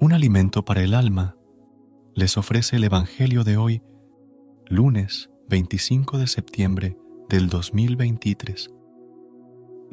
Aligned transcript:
Un 0.00 0.12
alimento 0.12 0.64
para 0.64 0.82
el 0.82 0.92
alma 0.92 1.36
les 2.16 2.36
ofrece 2.36 2.76
el 2.76 2.84
Evangelio 2.84 3.44
de 3.44 3.56
hoy, 3.56 3.80
lunes 4.66 5.30
25 5.48 6.18
de 6.18 6.26
septiembre 6.26 6.98
del 7.28 7.48
2023. 7.48 8.70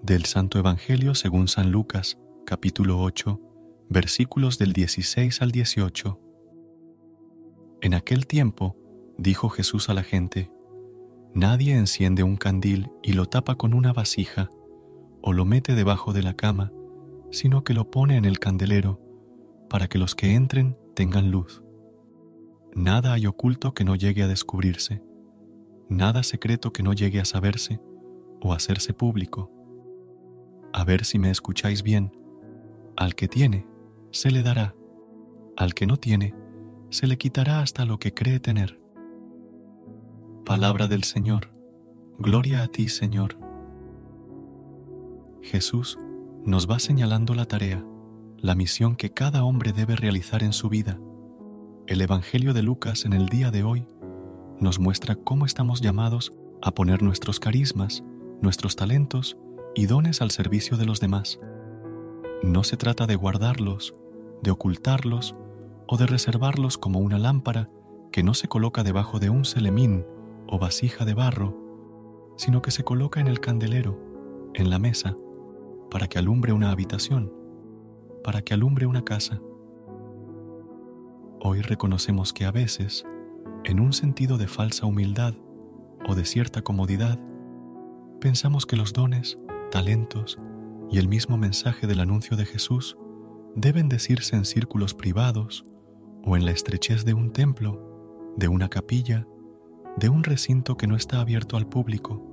Del 0.01 0.25
Santo 0.25 0.57
Evangelio 0.57 1.13
según 1.13 1.47
San 1.47 1.71
Lucas, 1.71 2.17
capítulo 2.47 2.99
8, 2.99 3.39
versículos 3.89 4.57
del 4.57 4.73
16 4.73 5.39
al 5.43 5.51
18. 5.51 6.19
En 7.81 7.93
aquel 7.93 8.25
tiempo, 8.25 8.75
dijo 9.19 9.49
Jesús 9.49 9.88
a 9.89 9.93
la 9.93 10.03
gente, 10.03 10.52
Nadie 11.35 11.75
enciende 11.75 12.23
un 12.23 12.38
candil 12.38 12.89
y 13.03 13.13
lo 13.13 13.27
tapa 13.27 13.53
con 13.53 13.75
una 13.75 13.93
vasija 13.93 14.49
o 15.21 15.31
lo 15.31 15.45
mete 15.45 15.75
debajo 15.75 16.11
de 16.11 16.23
la 16.23 16.33
cama, 16.33 16.71
sino 17.29 17.63
que 17.63 17.75
lo 17.75 17.91
pone 17.91 18.17
en 18.17 18.25
el 18.25 18.39
candelero 18.39 19.10
para 19.71 19.88
que 19.88 19.98
los 19.98 20.16
que 20.16 20.35
entren 20.35 20.77
tengan 20.95 21.31
luz. 21.31 21.64
Nada 22.75 23.14
hay 23.14 23.25
oculto 23.25 23.73
que 23.73 23.86
no 23.86 23.95
llegue 23.95 24.22
a 24.22 24.27
descubrirse, 24.27 25.02
nada 25.88 26.23
secreto 26.23 26.73
que 26.73 26.83
no 26.83 26.91
llegue 26.91 27.22
a 27.22 27.25
saberse 27.25 27.80
o 28.42 28.52
hacerse 28.52 28.94
público. 28.94 29.49
A 30.73 30.83
ver 30.83 31.05
si 31.05 31.19
me 31.19 31.31
escucháis 31.31 31.83
bien. 31.83 32.11
Al 32.97 33.16
que 33.16 33.30
tiene, 33.30 33.66
se 34.11 34.30
le 34.30 34.44
dará. 34.44 34.75
Al 35.55 35.73
que 35.73 35.88
no 35.88 35.95
tiene, 35.95 36.36
se 36.89 37.08
le 37.08 37.17
quitará 37.17 37.61
hasta 37.61 37.86
lo 37.86 37.97
que 37.97 38.14
cree 38.14 38.42
tener. 38.42 38.77
Palabra 40.45 40.88
del 40.88 41.05
Señor. 41.05 41.53
Gloria 42.19 42.64
a 42.64 42.67
ti, 42.67 42.89
Señor. 42.89 43.38
Jesús 45.42 45.97
nos 46.44 46.69
va 46.69 46.77
señalando 46.80 47.36
la 47.36 47.45
tarea 47.45 47.86
la 48.42 48.56
misión 48.56 48.95
que 48.95 49.11
cada 49.11 49.44
hombre 49.44 49.72
debe 49.72 49.95
realizar 49.95 50.42
en 50.42 50.52
su 50.52 50.67
vida. 50.67 51.00
El 51.86 52.02
Evangelio 52.02 52.53
de 52.53 52.64
Lucas 52.64 53.06
en 53.06 53.14
el 53.14 53.30
día 53.30 53.52
de 53.52 53.64
hoy 53.64 53.86
nos 54.59 54.80
muestra 54.80 55.16
cómo 55.16 55.45
estamos 55.45 55.80
llamados 55.80 56.33
a 56.59 56.72
poner 56.72 57.03
nuestros 57.03 57.39
carismas, 57.39 58.03
nuestros 58.42 58.75
talentos 58.75 59.38
y 59.75 59.86
dones 59.86 60.22
al 60.22 60.31
servicio 60.31 60.75
de 60.78 60.86
los 60.86 61.00
demás. 61.00 61.39
No 62.42 62.64
se 62.64 62.78
trata 62.78 63.06
de 63.06 63.16
guardarlos, 63.16 63.94
de 64.42 64.50
ocultarlos 64.50 65.36
o 65.88 65.98
de 65.98 66.08
reservarlos 66.08 66.80
como 66.80 66.98
una 66.98 67.20
lámpara 67.20 67.70
que 68.11 68.23
no 68.23 68.33
se 68.33 68.48
coloca 68.48 68.83
debajo 68.83 69.20
de 69.20 69.30
un 69.30 69.45
celemín 69.45 70.03
o 70.48 70.58
vasija 70.58 71.05
de 71.05 71.14
barro, 71.14 72.33
sino 72.38 72.64
que 72.64 72.72
se 72.72 72.83
coloca 72.83 73.20
en 73.20 73.28
el 73.28 73.39
candelero, 73.39 74.00
en 74.55 74.72
la 74.72 74.80
mesa, 74.80 75.16
para 75.92 76.08
que 76.08 76.17
alumbre 76.17 76.53
una 76.53 76.72
habitación 76.72 77.41
para 78.23 78.41
que 78.41 78.53
alumbre 78.53 78.86
una 78.86 79.03
casa. 79.03 79.39
Hoy 81.39 81.61
reconocemos 81.61 82.33
que 82.33 82.45
a 82.45 82.52
veces, 82.52 83.05
en 83.64 83.80
un 83.80 83.94
sentido 83.94 84.38
de 84.38 84.47
falsa 84.47 84.86
humildad 84.86 85.33
o 86.08 86.15
de 86.15 86.26
cierta 86.26 86.61
comodidad, 86.61 87.20
pensamos 88.20 88.65
que 88.65 88.77
los 88.77 88.93
dones, 88.93 89.39
talentos 89.71 90.39
y 90.92 90.99
el 90.99 91.08
mismo 91.08 91.37
mensaje 91.37 91.87
del 91.87 91.99
anuncio 91.99 92.37
de 92.37 92.45
Jesús 92.45 92.98
deben 93.55 93.89
decirse 93.89 94.36
en 94.36 94.45
círculos 94.45 94.93
privados 94.93 95.65
o 96.23 96.38
en 96.38 96.45
la 96.45 96.52
estrechez 96.52 97.05
de 97.05 97.14
un 97.14 97.32
templo, 97.33 98.33
de 98.38 98.48
una 98.48 98.70
capilla, 98.70 99.27
de 99.98 100.09
un 100.09 100.23
recinto 100.23 100.77
que 100.77 100.88
no 100.88 100.95
está 100.95 101.21
abierto 101.21 101.58
al 101.58 101.67
público. 101.67 102.23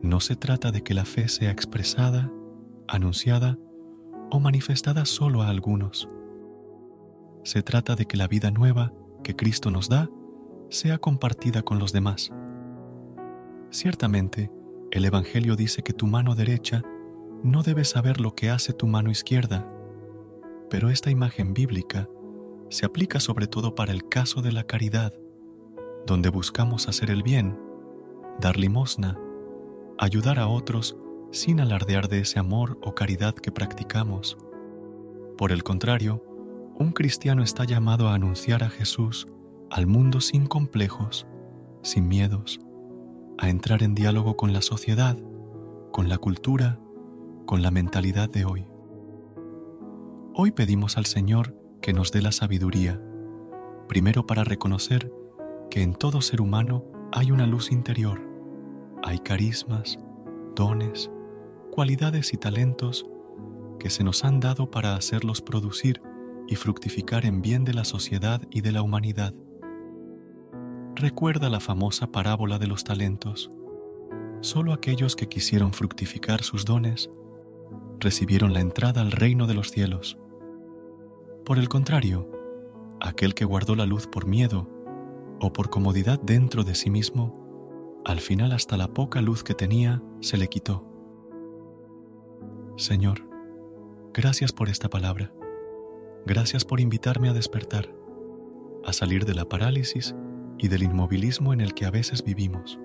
No 0.00 0.20
se 0.20 0.36
trata 0.36 0.72
de 0.72 0.82
que 0.82 0.94
la 0.94 1.04
fe 1.04 1.28
sea 1.28 1.50
expresada, 1.50 2.32
anunciada 2.88 3.58
o 4.32 4.40
manifestada 4.40 5.04
solo 5.04 5.42
a 5.42 5.48
algunos. 5.48 6.08
Se 7.44 7.62
trata 7.62 7.96
de 7.96 8.06
que 8.06 8.16
la 8.16 8.28
vida 8.28 8.50
nueva 8.50 8.90
que 9.22 9.36
Cristo 9.36 9.70
nos 9.70 9.90
da 9.90 10.08
sea 10.70 10.96
compartida 10.96 11.62
con 11.62 11.78
los 11.78 11.92
demás. 11.92 12.32
Ciertamente, 13.70 14.50
el 14.90 15.04
Evangelio 15.04 15.54
dice 15.54 15.82
que 15.82 15.92
tu 15.92 16.06
mano 16.06 16.34
derecha 16.34 16.82
no 17.42 17.62
debe 17.62 17.84
saber 17.84 18.22
lo 18.22 18.34
que 18.34 18.48
hace 18.48 18.72
tu 18.72 18.86
mano 18.86 19.10
izquierda, 19.10 19.70
pero 20.70 20.88
esta 20.88 21.10
imagen 21.10 21.52
bíblica 21.52 22.08
se 22.70 22.86
aplica 22.86 23.20
sobre 23.20 23.46
todo 23.46 23.74
para 23.74 23.92
el 23.92 24.08
caso 24.08 24.40
de 24.40 24.52
la 24.52 24.64
caridad, 24.64 25.12
donde 26.06 26.30
buscamos 26.30 26.88
hacer 26.88 27.10
el 27.10 27.22
bien, 27.22 27.58
dar 28.40 28.56
limosna, 28.56 29.18
ayudar 29.98 30.38
a 30.38 30.48
otros 30.48 30.96
sin 31.32 31.60
alardear 31.60 32.08
de 32.08 32.20
ese 32.20 32.38
amor 32.38 32.78
o 32.82 32.94
caridad 32.94 33.34
que 33.34 33.50
practicamos. 33.50 34.36
Por 35.38 35.50
el 35.50 35.64
contrario, 35.64 36.22
un 36.78 36.92
cristiano 36.92 37.42
está 37.42 37.64
llamado 37.64 38.08
a 38.08 38.14
anunciar 38.14 38.62
a 38.62 38.68
Jesús 38.68 39.26
al 39.70 39.86
mundo 39.86 40.20
sin 40.20 40.46
complejos, 40.46 41.26
sin 41.82 42.06
miedos, 42.06 42.60
a 43.38 43.48
entrar 43.48 43.82
en 43.82 43.94
diálogo 43.94 44.36
con 44.36 44.52
la 44.52 44.60
sociedad, 44.60 45.16
con 45.90 46.10
la 46.10 46.18
cultura, 46.18 46.78
con 47.46 47.62
la 47.62 47.70
mentalidad 47.70 48.28
de 48.28 48.44
hoy. 48.44 48.66
Hoy 50.34 50.52
pedimos 50.52 50.98
al 50.98 51.06
Señor 51.06 51.56
que 51.80 51.94
nos 51.94 52.12
dé 52.12 52.20
la 52.20 52.32
sabiduría, 52.32 53.02
primero 53.88 54.26
para 54.26 54.44
reconocer 54.44 55.10
que 55.70 55.82
en 55.82 55.94
todo 55.94 56.20
ser 56.20 56.42
humano 56.42 56.84
hay 57.10 57.30
una 57.30 57.46
luz 57.46 57.72
interior, 57.72 58.20
hay 59.02 59.18
carismas, 59.18 59.98
dones, 60.54 61.10
cualidades 61.72 62.34
y 62.34 62.36
talentos 62.36 63.06
que 63.80 63.88
se 63.88 64.04
nos 64.04 64.26
han 64.26 64.40
dado 64.40 64.70
para 64.70 64.94
hacerlos 64.94 65.40
producir 65.40 66.02
y 66.46 66.56
fructificar 66.56 67.24
en 67.24 67.40
bien 67.40 67.64
de 67.64 67.72
la 67.72 67.84
sociedad 67.84 68.42
y 68.50 68.60
de 68.60 68.72
la 68.72 68.82
humanidad. 68.82 69.32
Recuerda 70.94 71.48
la 71.48 71.60
famosa 71.60 72.12
parábola 72.12 72.58
de 72.58 72.66
los 72.66 72.84
talentos. 72.84 73.50
Solo 74.42 74.74
aquellos 74.74 75.16
que 75.16 75.30
quisieron 75.30 75.72
fructificar 75.72 76.42
sus 76.42 76.66
dones 76.66 77.10
recibieron 78.00 78.52
la 78.52 78.60
entrada 78.60 79.00
al 79.00 79.10
reino 79.10 79.46
de 79.46 79.54
los 79.54 79.70
cielos. 79.70 80.18
Por 81.42 81.58
el 81.58 81.70
contrario, 81.70 82.30
aquel 83.00 83.34
que 83.34 83.46
guardó 83.46 83.76
la 83.76 83.86
luz 83.86 84.06
por 84.06 84.26
miedo 84.26 84.68
o 85.40 85.54
por 85.54 85.70
comodidad 85.70 86.20
dentro 86.20 86.64
de 86.64 86.74
sí 86.74 86.90
mismo, 86.90 88.02
al 88.04 88.20
final 88.20 88.52
hasta 88.52 88.76
la 88.76 88.88
poca 88.88 89.22
luz 89.22 89.42
que 89.42 89.54
tenía 89.54 90.02
se 90.20 90.36
le 90.36 90.48
quitó. 90.48 90.91
Señor, 92.76 93.28
gracias 94.14 94.52
por 94.52 94.70
esta 94.70 94.88
palabra. 94.88 95.30
Gracias 96.24 96.64
por 96.64 96.80
invitarme 96.80 97.28
a 97.28 97.34
despertar, 97.34 97.94
a 98.84 98.92
salir 98.92 99.26
de 99.26 99.34
la 99.34 99.44
parálisis 99.44 100.14
y 100.56 100.68
del 100.68 100.82
inmovilismo 100.82 101.52
en 101.52 101.60
el 101.60 101.74
que 101.74 101.84
a 101.84 101.90
veces 101.90 102.24
vivimos. 102.24 102.78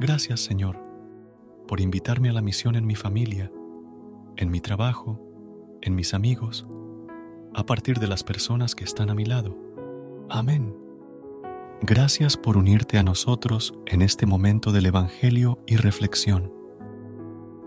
Gracias, 0.00 0.40
Señor, 0.40 0.82
por 1.68 1.80
invitarme 1.80 2.28
a 2.28 2.32
la 2.32 2.42
misión 2.42 2.74
en 2.74 2.86
mi 2.86 2.96
familia, 2.96 3.52
en 4.36 4.50
mi 4.50 4.60
trabajo, 4.60 5.20
en 5.80 5.94
mis 5.94 6.12
amigos, 6.12 6.66
a 7.54 7.64
partir 7.64 7.98
de 8.00 8.08
las 8.08 8.24
personas 8.24 8.74
que 8.74 8.84
están 8.84 9.10
a 9.10 9.14
mi 9.14 9.26
lado. 9.26 9.56
Amén. 10.28 10.74
Gracias 11.82 12.36
por 12.36 12.56
unirte 12.56 12.98
a 12.98 13.04
nosotros 13.04 13.74
en 13.86 14.02
este 14.02 14.26
momento 14.26 14.72
del 14.72 14.86
Evangelio 14.86 15.60
y 15.66 15.76
reflexión. 15.76 16.63